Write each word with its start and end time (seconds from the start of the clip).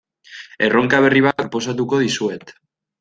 Erronka 0.67 1.01
berri 1.05 1.21
bat 1.27 1.37
proposatuko 1.43 2.01
dizuet. 2.05 2.55